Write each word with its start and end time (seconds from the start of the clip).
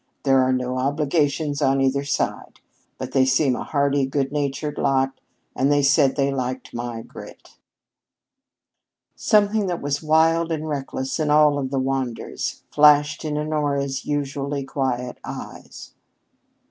There 0.23 0.41
are 0.41 0.51
no 0.51 0.79
obligations 0.79 1.61
on 1.61 1.79
either 1.79 2.03
side. 2.03 2.59
But 2.97 3.11
they 3.11 3.23
seem 3.23 3.55
a 3.55 3.63
hearty, 3.63 4.07
good 4.07 4.31
natured 4.31 4.79
lot, 4.79 5.19
and 5.55 5.71
they 5.71 5.83
said 5.83 6.15
they 6.15 6.33
liked 6.33 6.73
my 6.73 7.03
grit." 7.03 7.51
Something 9.15 9.67
that 9.67 9.79
was 9.79 10.01
wild 10.01 10.51
and 10.51 10.67
reckless 10.67 11.19
in 11.19 11.29
all 11.29 11.59
of 11.59 11.69
the 11.69 11.77
Wanders 11.77 12.63
flashed 12.71 13.23
in 13.23 13.37
Honora's 13.37 14.03
usually 14.03 14.63
quiet 14.63 15.19
eyes. 15.23 15.93